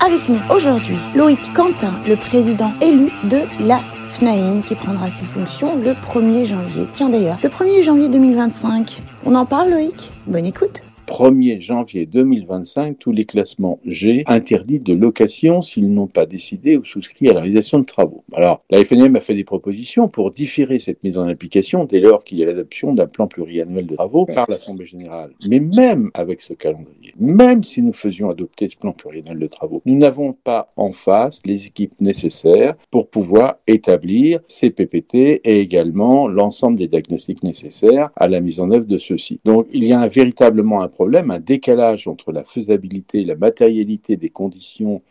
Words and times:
Avec 0.00 0.28
nous 0.28 0.38
aujourd'hui, 0.54 0.96
Loïc 1.16 1.52
Quentin, 1.54 1.92
le 2.06 2.14
président 2.14 2.72
élu 2.80 3.10
de 3.24 3.40
la 3.58 3.80
FNAIM, 4.10 4.62
qui 4.62 4.76
prendra 4.76 5.10
ses 5.10 5.24
fonctions 5.24 5.76
le 5.76 5.92
1er 5.92 6.44
janvier. 6.44 6.88
Tiens 6.92 7.08
d'ailleurs, 7.08 7.38
le 7.42 7.48
1er 7.48 7.82
janvier 7.82 8.08
2025, 8.08 9.02
on 9.26 9.34
en 9.34 9.44
parle 9.44 9.70
Loïc? 9.70 10.12
Bonne 10.28 10.46
écoute 10.46 10.84
1er 11.08 11.60
janvier 11.60 12.04
2025, 12.06 12.98
tous 12.98 13.12
les 13.12 13.24
classements 13.24 13.80
G 13.84 14.24
interdits 14.26 14.78
de 14.78 14.92
location 14.92 15.62
s'ils 15.62 15.92
n'ont 15.92 16.06
pas 16.06 16.26
décidé 16.26 16.76
ou 16.76 16.84
souscrit 16.84 17.28
à 17.30 17.32
la 17.32 17.40
réalisation 17.40 17.78
de 17.78 17.84
travaux. 17.84 18.24
Alors, 18.34 18.62
la 18.70 18.84
FNM 18.84 19.16
a 19.16 19.20
fait 19.20 19.34
des 19.34 19.44
propositions 19.44 20.08
pour 20.08 20.30
différer 20.30 20.78
cette 20.78 21.02
mise 21.02 21.16
en 21.16 21.26
application 21.26 21.84
dès 21.84 22.00
lors 22.00 22.24
qu'il 22.24 22.38
y 22.38 22.42
a 22.42 22.46
l'adoption 22.46 22.92
d'un 22.92 23.06
plan 23.06 23.26
pluriannuel 23.26 23.86
de 23.86 23.96
travaux 23.96 24.26
par 24.26 24.48
l'Assemblée 24.50 24.86
générale. 24.86 25.30
Mais 25.48 25.60
même 25.60 26.10
avec 26.12 26.42
ce 26.42 26.52
calendrier, 26.52 27.14
même 27.18 27.64
si 27.64 27.80
nous 27.80 27.94
faisions 27.94 28.28
adopter 28.28 28.68
ce 28.68 28.76
plan 28.76 28.92
pluriannuel 28.92 29.38
de 29.38 29.46
travaux, 29.46 29.80
nous 29.86 29.96
n'avons 29.96 30.34
pas 30.34 30.72
en 30.76 30.92
face 30.92 31.40
les 31.46 31.66
équipes 31.66 31.98
nécessaires 32.00 32.74
pour 32.90 33.08
pouvoir 33.08 33.56
établir 33.66 34.40
ces 34.46 34.70
PPT 34.70 35.40
et 35.44 35.60
également 35.60 36.28
l'ensemble 36.28 36.78
des 36.78 36.88
diagnostics 36.88 37.42
nécessaires 37.42 38.10
à 38.16 38.28
la 38.28 38.40
mise 38.40 38.60
en 38.60 38.70
œuvre 38.70 38.86
de 38.86 38.98
ceux-ci. 38.98 39.40
Donc, 39.44 39.66
il 39.72 39.84
y 39.84 39.92
a 39.92 40.00
un, 40.00 40.08
véritablement 40.08 40.82
un 40.82 40.88
un 41.30 41.38
décalage 41.38 42.08
entre 42.08 42.32
la 42.32 42.44
faisabilité, 42.44 43.24
la 43.24 43.36
matérialité 43.36 44.16
des 44.16 44.30
conditions 44.30 45.02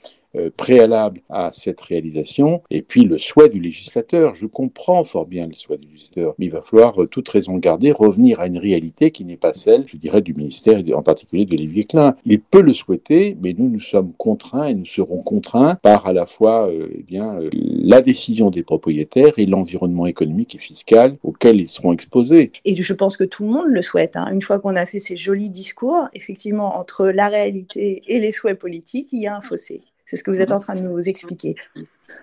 préalable 0.56 1.22
à 1.30 1.52
cette 1.52 1.82
réalisation, 1.82 2.62
et 2.70 2.82
puis 2.82 3.04
le 3.04 3.18
souhait 3.18 3.50
du 3.50 3.60
législateur. 3.60 4.36
Je 4.36 4.46
comprends 4.46 5.04
fort 5.04 5.26
bien 5.26 5.48
le 5.48 5.54
souhait 5.54 5.78
du 5.78 5.88
législateur, 5.88 6.36
mais 6.38 6.46
il 6.46 6.52
va 6.52 6.62
falloir, 6.62 7.02
euh, 7.02 7.08
toute 7.08 7.28
raison 7.30 7.58
garder, 7.58 7.92
revenir 7.92 8.40
à 8.40 8.48
une 8.48 8.58
réalité 8.58 9.12
qui 9.12 9.26
n'est 9.26 9.38
pas 9.38 9.54
celle, 9.54 9.88
je 9.88 9.98
dirais, 9.98 10.22
du 10.22 10.34
ministère, 10.34 10.80
et 10.86 10.94
en 10.94 11.04
particulier 11.04 11.46
de 11.46 11.54
Olivier 11.54 11.86
Klein. 11.86 12.16
Il 12.26 12.42
peut 12.42 12.62
le 12.62 12.74
souhaiter, 12.74 13.38
mais 13.42 13.54
nous, 13.58 13.70
nous 13.70 13.80
sommes 13.80 14.14
contraints 14.18 14.68
et 14.68 14.74
nous 14.76 14.86
serons 14.86 15.22
contraints 15.22 15.76
par 15.76 16.06
à 16.08 16.14
la 16.14 16.26
fois 16.26 16.68
euh, 16.68 16.90
eh 16.94 17.04
bien, 17.04 17.40
la 17.52 18.02
décision 18.02 18.50
des 18.50 18.64
propriétaires 18.64 19.34
et 19.38 19.46
l'environnement 19.46 20.06
économique 20.06 20.56
et 20.56 20.60
fiscal 20.60 21.18
auquel 21.24 21.60
ils 21.60 21.68
seront 21.68 21.94
exposés. 21.94 22.52
Et 22.66 22.82
je 22.82 22.94
pense 22.94 23.18
que 23.18 23.24
tout 23.24 23.44
le 23.44 23.50
monde 23.50 23.68
le 23.68 23.82
souhaite. 23.82 24.16
Hein. 24.16 24.30
Une 24.32 24.42
fois 24.42 24.60
qu'on 24.60 24.76
a 24.76 24.86
fait 24.86 25.00
ces 25.00 25.18
jolis 25.18 25.50
discours, 25.50 26.08
effectivement, 26.14 26.78
entre 26.78 27.08
la 27.08 27.28
réalité 27.30 28.02
et 28.08 28.20
les 28.20 28.32
souhaits 28.32 28.60
politiques, 28.60 29.10
il 29.12 29.22
y 29.22 29.28
a 29.28 29.36
un 29.36 29.42
fossé. 29.42 29.82
C'est 30.08 30.16
ce 30.16 30.24
que 30.24 30.32
vous 30.32 30.42
êtes 30.42 30.54
en 30.54 30.60
train 30.60 30.76
de 30.76 30.80
nous 30.80 31.08
expliquer. 31.08 31.56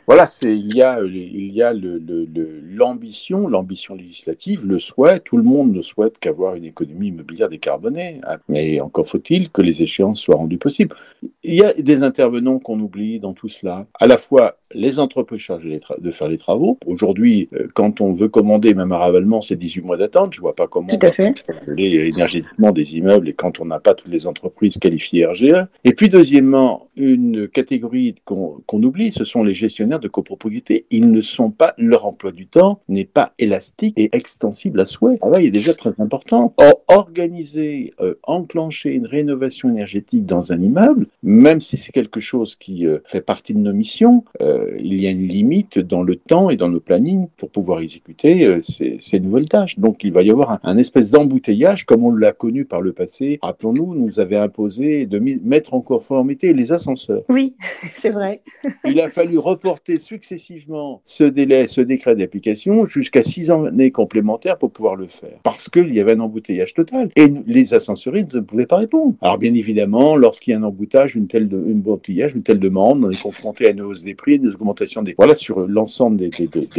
Voilà, 0.06 0.26
c'est 0.26 0.56
il 0.56 0.74
y 0.74 0.82
a 0.82 1.00
il 1.02 1.52
y 1.52 1.62
a 1.62 1.72
l'ambition, 1.72 3.48
l'ambition 3.48 3.94
législative, 3.94 4.66
le 4.66 4.78
souhait. 4.78 5.20
Tout 5.20 5.36
le 5.36 5.42
monde 5.42 5.72
ne 5.72 5.82
souhaite 5.82 6.18
qu'avoir 6.18 6.54
une 6.54 6.64
économie 6.64 7.08
immobilière 7.08 7.48
décarbonée, 7.48 8.20
mais 8.48 8.80
encore 8.80 9.08
faut-il 9.08 9.50
que 9.50 9.62
les 9.62 9.82
échéances 9.82 10.20
soient 10.20 10.36
rendues 10.36 10.58
possibles. 10.58 10.94
Il 11.42 11.54
y 11.54 11.64
a 11.64 11.72
des 11.72 12.02
intervenants 12.02 12.58
qu'on 12.58 12.78
oublie 12.80 13.20
dans 13.20 13.32
tout 13.32 13.48
cela. 13.48 13.82
À 14.00 14.06
la 14.06 14.18
fois 14.18 14.56
les 14.74 14.98
entreprises 14.98 15.40
chargées 15.40 15.80
de 15.98 16.10
faire 16.10 16.28
les 16.28 16.36
travaux. 16.36 16.78
Aujourd'hui, 16.86 17.48
euh, 17.54 17.68
quand 17.74 18.00
on 18.00 18.12
veut 18.12 18.28
commander, 18.28 18.74
même 18.74 18.92
à 18.92 18.98
ravalement, 18.98 19.40
c'est 19.40 19.56
18 19.56 19.82
mois 19.82 19.96
d'attente. 19.96 20.34
Je 20.34 20.40
vois 20.40 20.54
pas 20.54 20.66
comment 20.66 20.88
Tout 20.88 21.06
à 21.06 21.12
fait. 21.12 21.44
énergétiquement 21.78 22.72
des 22.72 22.96
immeubles 22.96 23.28
et 23.28 23.32
quand 23.32 23.60
on 23.60 23.66
n'a 23.66 23.78
pas 23.78 23.94
toutes 23.94 24.12
les 24.12 24.26
entreprises 24.26 24.78
qualifiées 24.78 25.26
RGE. 25.26 25.66
Et 25.84 25.92
puis 25.92 26.08
deuxièmement, 26.08 26.88
une 26.96 27.48
catégorie 27.48 28.16
qu'on 28.24 28.82
oublie, 28.82 29.12
ce 29.12 29.24
sont 29.24 29.44
les 29.44 29.54
gestionnaires 29.54 29.73
de 29.84 30.08
copropriété, 30.08 30.86
ils 30.90 31.10
ne 31.10 31.20
sont 31.20 31.50
pas, 31.50 31.74
leur 31.78 32.06
emploi 32.06 32.32
du 32.32 32.46
temps 32.46 32.80
n'est 32.88 33.04
pas 33.04 33.32
élastique 33.38 33.98
et 33.98 34.14
extensible 34.16 34.80
à 34.80 34.84
souhait. 34.86 35.18
Ah 35.22 35.28
il 35.38 35.46
est 35.46 35.50
déjà 35.50 35.74
très 35.74 35.92
important. 35.98 36.54
Or, 36.56 36.82
organiser, 36.88 37.92
euh, 38.00 38.14
enclencher 38.22 38.90
une 38.90 39.06
rénovation 39.06 39.68
énergétique 39.68 40.26
dans 40.26 40.52
un 40.52 40.60
immeuble, 40.60 41.06
même 41.22 41.60
si 41.60 41.76
c'est 41.76 41.92
quelque 41.92 42.20
chose 42.20 42.56
qui 42.56 42.86
euh, 42.86 42.98
fait 43.04 43.20
partie 43.20 43.54
de 43.54 43.58
nos 43.58 43.72
missions, 43.72 44.24
euh, 44.40 44.76
il 44.78 45.00
y 45.00 45.06
a 45.06 45.10
une 45.10 45.26
limite 45.26 45.78
dans 45.78 46.02
le 46.02 46.16
temps 46.16 46.50
et 46.50 46.56
dans 46.56 46.68
le 46.68 46.80
planning 46.80 47.28
pour 47.36 47.50
pouvoir 47.50 47.80
exécuter 47.80 48.60
ces, 48.62 49.20
nouvelles 49.20 49.48
tâches. 49.48 49.78
Donc, 49.78 50.04
il 50.04 50.12
va 50.12 50.22
y 50.22 50.30
avoir 50.30 50.58
un, 50.62 50.76
espèce 50.76 51.10
d'embouteillage, 51.10 51.84
comme 51.86 52.04
on 52.04 52.12
l'a 52.12 52.32
connu 52.32 52.64
par 52.64 52.80
le 52.80 52.92
passé. 52.92 53.38
Rappelons-nous, 53.42 53.94
nous 53.94 54.20
avait 54.20 54.36
imposé 54.36 55.06
de 55.06 55.18
mettre 55.18 55.74
en 55.74 55.80
conformité 55.80 56.52
les 56.52 56.72
ascenseurs. 56.72 57.22
Oui, 57.28 57.54
c'est 57.92 58.10
vrai. 58.10 58.42
il 58.84 59.00
a 59.00 59.08
fallu 59.08 59.38
reporter 59.64 59.98
successivement 59.98 61.00
ce 61.04 61.24
délai, 61.24 61.66
ce 61.66 61.80
décret 61.80 62.14
d'application 62.16 62.84
jusqu'à 62.84 63.22
six 63.22 63.50
années 63.50 63.90
complémentaires 63.90 64.58
pour 64.58 64.70
pouvoir 64.70 64.94
le 64.94 65.06
faire. 65.06 65.38
Parce 65.42 65.70
qu'il 65.70 65.94
y 65.94 66.00
avait 66.00 66.12
un 66.12 66.20
embouteillage 66.20 66.74
total. 66.74 67.08
Et 67.16 67.32
les 67.46 67.72
ascensoristes 67.72 68.34
ne 68.34 68.40
pouvaient 68.40 68.66
pas 68.66 68.76
répondre. 68.76 69.14
Alors 69.22 69.38
bien 69.38 69.54
évidemment, 69.54 70.16
lorsqu'il 70.16 70.52
y 70.52 70.54
a 70.54 70.58
un 70.58 70.62
embouteillage, 70.64 71.16
une 71.16 71.28
telle, 71.28 71.48
une 71.50 71.78
embouteillage, 71.78 72.34
une 72.34 72.42
telle 72.42 72.58
demande, 72.58 73.04
on 73.04 73.10
est 73.10 73.22
confronté 73.22 73.66
à 73.66 73.70
une 73.70 73.80
hausse 73.80 74.04
des 74.04 74.14
prix, 74.14 74.38
des 74.38 74.54
augmentations 74.54 75.02
des... 75.02 75.14
Voilà, 75.16 75.34
sur 75.34 75.60
l'ensemble 75.60 76.18
des, 76.18 76.28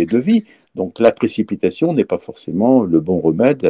devis. 0.06 0.44
Donc 0.76 1.00
la 1.00 1.12
précipitation 1.12 1.94
n'est 1.94 2.06
pas 2.06 2.18
forcément 2.20 2.84
le 2.84 3.00
bon 3.00 3.20
remède, 3.20 3.68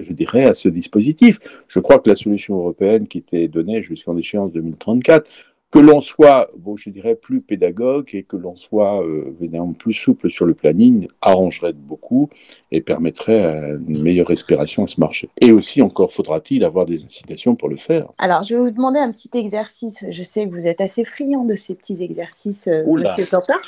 je 0.00 0.12
dirais, 0.12 0.44
à 0.44 0.54
ce 0.54 0.68
dispositif. 0.68 1.38
Je 1.68 1.78
crois 1.78 1.98
que 1.98 2.08
la 2.08 2.16
solution 2.16 2.56
européenne 2.56 3.06
qui 3.06 3.18
était 3.18 3.48
donnée 3.48 3.82
jusqu'en 3.82 4.16
échéance 4.16 4.50
2034 4.52 5.30
que 5.72 5.78
l'on 5.78 6.02
soit, 6.02 6.50
bon, 6.56 6.76
je 6.76 6.90
dirais, 6.90 7.14
plus 7.14 7.40
pédagogue 7.40 8.10
et 8.12 8.22
que 8.24 8.36
l'on 8.36 8.54
soit 8.56 9.02
euh, 9.02 9.34
plus 9.78 9.94
souple 9.94 10.30
sur 10.30 10.44
le 10.44 10.52
planning 10.54 11.08
arrangerait 11.22 11.72
beaucoup 11.72 12.28
et 12.70 12.82
permettrait 12.82 13.72
une 13.88 14.02
meilleure 14.02 14.28
respiration 14.28 14.84
à 14.84 14.86
ce 14.86 15.00
marché. 15.00 15.30
Et 15.40 15.50
aussi, 15.50 15.80
encore 15.80 16.12
faudra-t-il 16.12 16.64
avoir 16.64 16.84
des 16.84 17.04
incitations 17.04 17.56
pour 17.56 17.70
le 17.70 17.76
faire. 17.76 18.12
Alors, 18.18 18.42
je 18.42 18.54
vais 18.54 18.60
vous 18.60 18.70
demander 18.70 18.98
un 18.98 19.10
petit 19.10 19.30
exercice. 19.32 20.04
Je 20.10 20.22
sais 20.22 20.46
que 20.46 20.52
vous 20.52 20.66
êtes 20.66 20.82
assez 20.82 21.04
friand 21.04 21.44
de 21.44 21.54
ces 21.54 21.74
petits 21.74 22.02
exercices, 22.02 22.68
euh, 22.68 22.84
Monsieur 22.86 23.24
Quentin. 23.24 23.58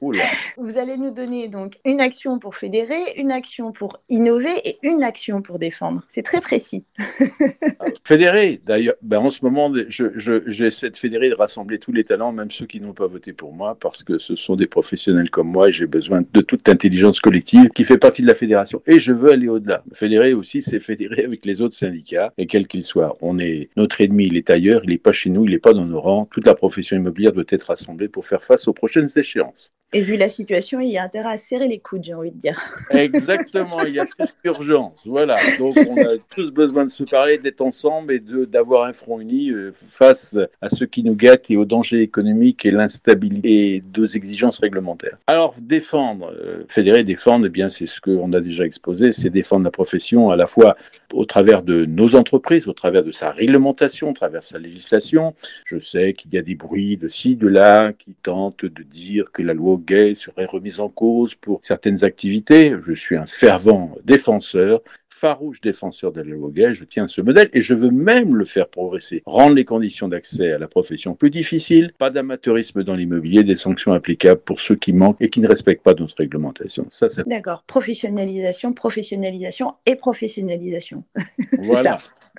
vous 0.56 0.78
allez 0.78 0.96
nous 0.96 1.10
donner 1.10 1.48
donc 1.48 1.78
une 1.84 2.00
action 2.00 2.38
pour 2.38 2.56
fédérer, 2.56 3.00
une 3.16 3.30
action 3.30 3.72
pour 3.72 3.98
innover 4.08 4.50
et 4.64 4.78
une 4.82 5.02
action 5.02 5.42
pour 5.42 5.58
défendre. 5.58 6.02
C'est 6.08 6.22
très 6.22 6.40
précis. 6.40 6.84
fédérer, 8.04 8.60
d'ailleurs, 8.64 8.96
ben 9.02 9.18
en 9.18 9.30
ce 9.30 9.44
moment, 9.44 9.72
j'essaie 9.88 10.90
je, 10.90 10.95
fédérer, 10.96 11.28
de 11.30 11.34
rassembler 11.34 11.78
tous 11.78 11.92
les 11.92 12.04
talents, 12.04 12.32
même 12.32 12.50
ceux 12.50 12.66
qui 12.66 12.80
n'ont 12.80 12.92
pas 12.92 13.06
voté 13.06 13.32
pour 13.32 13.52
moi, 13.52 13.76
parce 13.80 14.02
que 14.02 14.18
ce 14.18 14.36
sont 14.36 14.56
des 14.56 14.66
professionnels 14.66 15.30
comme 15.30 15.48
moi 15.48 15.70
j'ai 15.70 15.86
besoin 15.86 16.22
de 16.32 16.40
toute 16.40 16.68
intelligence 16.68 17.20
collective 17.20 17.68
qui 17.70 17.84
fait 17.84 17.98
partie 17.98 18.22
de 18.22 18.26
la 18.26 18.34
fédération. 18.34 18.82
Et 18.86 18.98
je 18.98 19.12
veux 19.12 19.30
aller 19.30 19.48
au-delà. 19.48 19.82
Fédérer 19.92 20.34
aussi, 20.34 20.62
c'est 20.62 20.80
fédérer 20.80 21.24
avec 21.24 21.44
les 21.44 21.60
autres 21.60 21.76
syndicats, 21.76 22.32
et 22.38 22.46
quels 22.46 22.66
qu'ils 22.66 22.84
soient. 22.84 23.14
On 23.20 23.38
est, 23.38 23.70
notre 23.76 24.00
ennemi, 24.00 24.26
il 24.26 24.36
est 24.36 24.50
ailleurs, 24.50 24.80
il 24.84 24.90
n'est 24.90 24.98
pas 24.98 25.12
chez 25.12 25.30
nous, 25.30 25.44
il 25.44 25.50
n'est 25.50 25.58
pas 25.58 25.72
dans 25.72 25.86
nos 25.86 26.00
rangs. 26.00 26.28
Toute 26.30 26.46
la 26.46 26.54
profession 26.54 26.96
immobilière 26.96 27.32
doit 27.32 27.44
être 27.48 27.64
rassemblée 27.64 28.08
pour 28.08 28.26
faire 28.26 28.42
face 28.42 28.68
aux 28.68 28.72
prochaines 28.72 29.08
échéances. 29.16 29.72
Et 29.96 30.02
vu 30.02 30.18
la 30.18 30.28
situation, 30.28 30.78
il 30.78 30.90
y 30.90 30.98
a 30.98 31.04
intérêt 31.04 31.32
à 31.32 31.38
serrer 31.38 31.68
les 31.68 31.78
coudes, 31.78 32.04
j'ai 32.04 32.12
envie 32.12 32.30
de 32.30 32.38
dire. 32.38 32.60
Exactement, 32.90 33.82
il 33.82 33.94
y 33.94 33.98
a 33.98 34.04
plus 34.04 34.28
d'urgence. 34.44 35.04
Voilà. 35.06 35.36
Donc, 35.58 35.74
on 35.88 35.96
a 35.96 36.18
tous 36.28 36.50
besoin 36.50 36.84
de 36.84 36.90
se 36.90 37.04
parler, 37.04 37.38
d'être 37.38 37.62
ensemble 37.62 38.12
et 38.12 38.20
d'avoir 38.20 38.84
un 38.84 38.92
front 38.92 39.18
uni 39.20 39.48
euh, 39.48 39.72
face 39.88 40.36
à 40.60 40.68
ce 40.68 40.84
qui 40.84 41.02
nous 41.02 41.14
gâte 41.14 41.46
et 41.48 41.56
aux 41.56 41.64
dangers 41.64 42.02
économiques 42.02 42.66
et 42.66 42.72
l'instabilité 42.72 43.82
aux 43.96 44.06
exigences 44.06 44.58
réglementaires. 44.58 45.16
Alors, 45.28 45.54
défendre, 45.58 46.30
euh, 46.30 46.64
fédérer, 46.68 47.02
défendre, 47.02 47.46
eh 47.46 47.48
bien, 47.48 47.70
c'est 47.70 47.86
ce 47.86 47.98
qu'on 47.98 48.34
a 48.34 48.40
déjà 48.42 48.66
exposé, 48.66 49.12
c'est 49.12 49.30
défendre 49.30 49.64
la 49.64 49.70
profession 49.70 50.28
à 50.28 50.36
la 50.36 50.46
fois 50.46 50.76
au 51.14 51.24
travers 51.24 51.62
de 51.62 51.86
nos 51.86 52.16
entreprises, 52.16 52.68
au 52.68 52.74
travers 52.74 53.02
de 53.02 53.12
sa 53.12 53.30
réglementation, 53.30 54.10
au 54.10 54.12
travers 54.12 54.40
de 54.40 54.44
sa 54.44 54.58
législation. 54.58 55.34
Je 55.64 55.78
sais 55.78 56.12
qu'il 56.12 56.34
y 56.34 56.36
a 56.36 56.42
des 56.42 56.54
bruits 56.54 56.98
de 56.98 57.08
ci, 57.08 57.34
de 57.34 57.48
là 57.48 57.94
qui 57.94 58.14
tentent 58.22 58.66
de 58.66 58.82
dire 58.82 59.32
que 59.32 59.40
la 59.40 59.54
loi 59.54 59.72
gay 59.86 60.14
serait 60.14 60.44
remise 60.44 60.80
en 60.80 60.88
cause 60.88 61.34
pour 61.34 61.60
certaines 61.62 62.04
activités. 62.04 62.74
Je 62.86 62.92
suis 62.92 63.16
un 63.16 63.26
fervent 63.26 63.94
défenseur 64.04 64.80
farouche 65.16 65.62
défenseur 65.62 66.12
de 66.12 66.20
la 66.20 66.28
loi 66.28 66.50
gay, 66.52 66.74
je 66.74 66.84
tiens 66.84 67.04
à 67.04 67.08
ce 67.08 67.22
modèle 67.22 67.48
et 67.54 67.62
je 67.62 67.72
veux 67.72 67.90
même 67.90 68.36
le 68.36 68.44
faire 68.44 68.68
progresser. 68.68 69.22
Rendre 69.24 69.54
les 69.54 69.64
conditions 69.64 70.08
d'accès 70.08 70.52
à 70.52 70.58
la 70.58 70.68
profession 70.68 71.14
plus 71.14 71.30
difficiles, 71.30 71.92
pas 71.98 72.10
d'amateurisme 72.10 72.84
dans 72.84 72.94
l'immobilier, 72.94 73.42
des 73.42 73.56
sanctions 73.56 73.92
applicables 73.92 74.42
pour 74.42 74.60
ceux 74.60 74.76
qui 74.76 74.92
manquent 74.92 75.16
et 75.20 75.30
qui 75.30 75.40
ne 75.40 75.48
respectent 75.48 75.82
pas 75.82 75.94
notre 75.94 76.16
réglementation. 76.18 76.86
Ça, 76.90 77.08
c'est... 77.08 77.26
D'accord. 77.26 77.64
Professionnalisation, 77.66 78.74
professionnalisation 78.74 79.74
et 79.86 79.96
professionnalisation. 79.96 81.04
Voilà. 81.62 81.98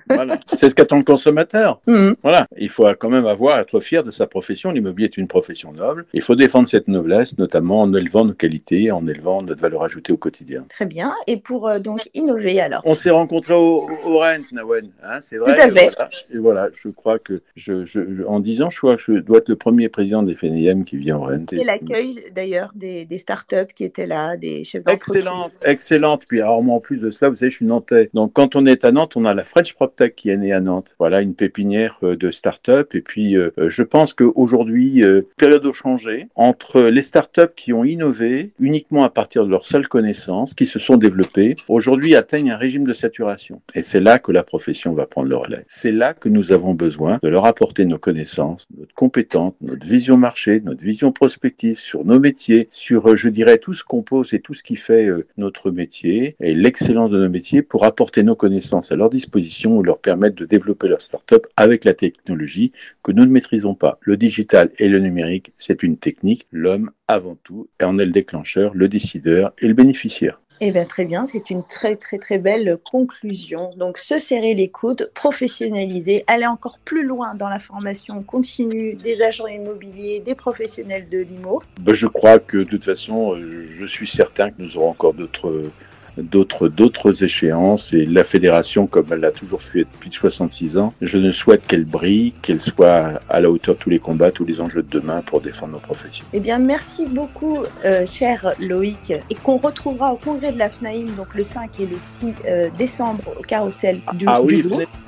voilà. 0.09 0.39
C'est 0.47 0.69
ce 0.69 0.75
qu'attend 0.75 0.97
le 0.97 1.03
consommateur. 1.03 1.81
Mhm. 1.87 2.15
Voilà. 2.21 2.45
Il 2.57 2.69
faut 2.69 2.85
quand 2.99 3.09
même 3.09 3.25
avoir, 3.25 3.59
être 3.59 3.79
fier 3.79 4.03
de 4.03 4.11
sa 4.11 4.27
profession. 4.27 4.71
L'immobilier 4.71 5.05
est 5.05 5.17
une 5.17 5.27
profession 5.27 5.73
noble. 5.73 6.05
Il 6.13 6.21
faut 6.21 6.35
défendre 6.35 6.67
cette 6.67 6.87
noblesse, 6.87 7.37
notamment 7.37 7.81
en 7.81 7.93
élevant 7.93 8.25
nos 8.25 8.33
qualités, 8.33 8.91
en 8.91 9.07
élevant 9.07 9.41
notre 9.41 9.61
valeur 9.61 9.83
ajoutée 9.83 10.13
au 10.13 10.17
quotidien. 10.17 10.65
Très 10.69 10.85
bien. 10.85 11.13
Et 11.25 11.37
pour 11.37 11.67
euh, 11.67 11.79
donc 11.79 12.09
innover 12.13 12.66
alors. 12.67 12.81
On 12.85 12.95
s'est 12.95 13.09
rencontrés 13.09 13.53
au, 13.53 13.87
au 14.05 14.19
Rennes, 14.19 14.43
Nawen, 14.51 14.91
hein, 15.03 15.19
c'est 15.21 15.37
vrai. 15.37 15.55
Tout 15.55 15.61
à 15.61 15.69
fait. 15.69 15.91
Et 16.33 16.37
voilà, 16.37 16.69
je 16.73 16.89
crois 16.89 17.19
que 17.19 17.41
je, 17.55 17.85
je, 17.85 18.23
en 18.25 18.39
10 18.39 18.61
ans, 18.61 18.69
je 18.69 18.77
crois 18.77 18.95
que 18.95 19.01
je 19.01 19.13
dois 19.13 19.39
être 19.39 19.49
le 19.49 19.55
premier 19.55 19.89
président 19.89 20.23
des 20.23 20.35
FNIM 20.35 20.83
qui 20.83 20.97
vient 20.97 21.17
au 21.17 21.23
Rennes. 21.23 21.45
C'est 21.49 21.63
l'accueil 21.63 22.19
d'ailleurs 22.33 22.71
des, 22.75 23.05
des 23.05 23.17
startups 23.17 23.73
qui 23.75 23.83
étaient 23.83 24.05
là, 24.05 24.37
des 24.37 24.63
chefs 24.63 24.83
d'entreprise. 24.83 25.15
Excellente, 25.15 25.51
excellente. 25.63 26.23
Puis 26.27 26.41
alors, 26.41 26.61
moi, 26.63 26.75
en 26.75 26.79
plus 26.79 26.97
de 26.97 27.11
cela, 27.11 27.29
vous 27.29 27.35
savez, 27.35 27.49
je 27.49 27.57
suis 27.57 27.65
nantais. 27.65 28.09
Donc 28.13 28.33
quand 28.33 28.55
on 28.55 28.65
est 28.65 28.85
à 28.85 28.91
Nantes, 28.91 29.15
on 29.15 29.25
a 29.25 29.33
la 29.33 29.43
French 29.43 29.73
PropTech 29.73 30.15
qui 30.15 30.29
est 30.29 30.37
née 30.37 30.53
à 30.53 30.59
Nantes. 30.59 30.95
Voilà, 30.99 31.21
une 31.21 31.35
pépinière 31.35 31.99
euh, 32.03 32.15
de 32.15 32.31
startups. 32.31 32.93
Et 32.93 33.01
puis, 33.01 33.37
euh, 33.37 33.51
je 33.57 33.83
pense 33.83 34.13
qu'aujourd'hui, 34.13 35.03
euh, 35.03 35.21
période 35.37 35.65
a 35.65 35.71
changé 35.71 36.27
entre 36.35 36.81
les 36.81 37.01
startups 37.01 37.53
qui 37.55 37.73
ont 37.73 37.83
innové 37.83 38.51
uniquement 38.59 39.03
à 39.03 39.09
partir 39.09 39.45
de 39.45 39.49
leurs 39.49 39.67
seules 39.67 39.87
connaissances, 39.87 40.53
qui 40.53 40.65
se 40.65 40.79
sont 40.79 40.97
développées, 40.97 41.55
aujourd'hui 41.67 42.15
atteignent 42.15 42.51
un 42.51 42.56
régime 42.57 42.85
de 42.85 42.93
saturation. 42.93 43.61
Et 43.75 43.83
c'est 43.83 43.99
là 43.99 44.19
que 44.19 44.31
la 44.31 44.43
profession 44.43 44.93
va 44.93 45.05
prendre 45.05 45.29
le 45.29 45.35
relais. 45.35 45.63
C'est 45.67 45.91
là 45.91 46.13
que 46.13 46.29
nous 46.29 46.51
avons 46.51 46.73
besoin 46.73 47.19
de 47.21 47.29
leur 47.29 47.45
apporter 47.45 47.85
nos 47.85 47.97
connaissances, 47.97 48.67
notre 48.77 48.93
compétence, 48.93 49.53
notre 49.61 49.87
vision 49.87 50.17
marché, 50.17 50.61
notre 50.63 50.83
vision 50.83 51.11
prospective 51.11 51.77
sur 51.77 52.05
nos 52.05 52.19
métiers, 52.19 52.67
sur, 52.71 53.15
je 53.15 53.29
dirais, 53.29 53.57
tout 53.57 53.73
ce 53.73 53.83
qu'on 53.83 54.01
pose 54.01 54.33
et 54.33 54.39
tout 54.39 54.53
ce 54.53 54.63
qui 54.63 54.75
fait 54.75 55.09
notre 55.37 55.71
métier 55.71 56.35
et 56.39 56.53
l'excellence 56.53 57.11
de 57.11 57.19
nos 57.19 57.29
métiers 57.29 57.61
pour 57.61 57.85
apporter 57.85 58.23
nos 58.23 58.35
connaissances 58.35 58.91
à 58.91 58.95
leur 58.95 59.09
disposition 59.09 59.77
ou 59.77 59.83
leur 59.83 59.99
permettre 59.99 60.35
de 60.35 60.45
développer 60.45 60.87
leur 60.87 61.01
start-up 61.01 61.45
avec 61.55 61.85
la 61.85 61.93
technologie 61.93 62.71
que 63.03 63.11
nous 63.11 63.25
ne 63.25 63.31
maîtrisons 63.31 63.75
pas. 63.75 63.99
Le 64.01 64.17
digital 64.17 64.71
et 64.77 64.87
le 64.87 64.99
numérique, 64.99 65.53
c'est 65.57 65.83
une 65.83 65.97
technique. 65.97 66.47
L'homme, 66.51 66.91
avant 67.07 67.37
tout, 67.43 67.69
en 67.81 67.99
est 67.99 68.05
le 68.05 68.11
déclencheur, 68.11 68.73
le 68.73 68.87
décideur 68.87 69.53
et 69.61 69.67
le 69.67 69.73
bénéficiaire. 69.73 70.41
Eh 70.59 70.71
bien, 70.71 70.85
très 70.85 71.05
bien, 71.05 71.25
c'est 71.27 71.49
une 71.51 71.63
très 71.63 71.95
très 71.95 72.17
très 72.17 72.39
belle 72.39 72.77
conclusion. 72.83 73.71
Donc, 73.77 73.99
se 73.99 74.17
serrer 74.17 74.55
les 74.55 74.69
coudes, 74.69 75.11
professionnaliser, 75.13 76.23
aller 76.25 76.47
encore 76.47 76.79
plus 76.79 77.03
loin 77.03 77.35
dans 77.35 77.49
la 77.49 77.59
formation 77.59 78.23
continue 78.23 78.95
des 78.95 79.21
agents 79.21 79.47
immobiliers, 79.47 80.19
des 80.19 80.33
professionnels 80.33 81.07
de 81.09 81.19
l'IMO. 81.19 81.61
Ben, 81.79 81.93
je 81.93 82.07
crois 82.07 82.39
que 82.39 82.57
de 82.57 82.63
toute 82.63 82.83
façon, 82.83 83.35
euh, 83.35 83.67
je 83.69 83.85
suis 83.85 84.07
certain 84.07 84.49
que 84.49 84.61
nous 84.61 84.77
aurons 84.77 84.89
encore 84.89 85.13
d'autres 85.13 85.71
d'autres 86.17 86.67
d'autres 86.67 87.23
échéances 87.23 87.93
et 87.93 88.05
la 88.05 88.23
fédération 88.23 88.87
comme 88.87 89.05
elle 89.11 89.19
l'a 89.19 89.31
toujours 89.31 89.61
fait 89.61 89.85
depuis 89.91 90.09
66 90.11 90.77
ans, 90.77 90.93
je 91.01 91.17
ne 91.17 91.31
souhaite 91.31 91.65
qu'elle 91.67 91.85
brille, 91.85 92.33
qu'elle 92.41 92.61
soit 92.61 93.19
à 93.29 93.39
la 93.39 93.49
hauteur 93.49 93.75
de 93.75 93.79
tous 93.79 93.89
les 93.89 93.99
combats, 93.99 94.31
tous 94.31 94.45
les 94.45 94.61
enjeux 94.61 94.83
de 94.83 94.89
demain 94.89 95.21
pour 95.21 95.41
défendre 95.41 95.73
nos 95.73 95.79
professions. 95.79 96.25
Eh 96.33 96.39
bien 96.39 96.59
merci 96.59 97.05
beaucoup 97.05 97.63
euh, 97.85 98.05
cher 98.05 98.53
Loïc 98.59 99.11
et 99.29 99.35
qu'on 99.35 99.57
retrouvera 99.57 100.13
au 100.13 100.17
congrès 100.17 100.51
de 100.51 100.59
la 100.59 100.69
FNAIM 100.69 101.05
donc 101.15 101.35
le 101.35 101.43
5 101.43 101.79
et 101.79 101.85
le 101.85 101.97
6 101.99 102.35
euh, 102.45 102.69
décembre 102.77 103.23
au 103.37 103.43
carrousel 103.43 104.01
du 104.13 104.25
Ah 104.27 104.41
oui, 104.41 104.63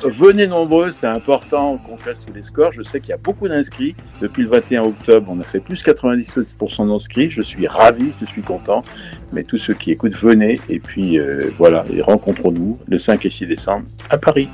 venez, 0.06 0.48
nombreux, 0.48 0.92
c'est 0.92 1.08
important 1.08 1.78
qu'on 1.78 1.98
fasse 1.98 2.26
tous 2.26 2.34
les 2.34 2.44
scores. 2.44 2.72
Je 2.72 2.84
sais 2.84 3.00
qu'il 3.00 3.10
y 3.10 3.14
a 3.14 3.18
beaucoup 3.18 3.48
d'inscrits. 3.48 3.96
Depuis 4.22 4.44
le 4.44 4.50
21 4.50 4.84
octobre, 4.84 5.32
on 5.32 5.40
a 5.40 5.46
fait 5.46 5.60
plus 5.60 5.84
97% 5.84 6.88
d'inscrits. 6.88 7.30
Je 7.30 7.42
suis 7.42 7.68
ravi, 7.68 8.14
je 8.20 8.26
suis 8.26 8.42
content. 8.42 8.82
Mais 9.32 9.44
tous 9.44 9.58
ceux 9.58 9.74
qui 9.74 9.92
écoutent, 9.92 10.16
venez 10.16 10.60
et 10.70 10.80
puis 10.80 10.99
euh, 11.00 11.52
voilà, 11.58 11.86
et 11.92 12.02
rencontrons-nous 12.02 12.80
le 12.88 12.98
5 12.98 13.26
et 13.26 13.30
6 13.30 13.48
décembre 13.48 13.86
à 14.10 14.18
Paris. 14.18 14.50